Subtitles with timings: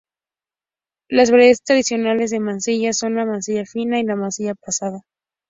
[1.09, 5.01] Las variedades tradicionales de manzanilla son la manzanilla fina y la manzanilla pasada.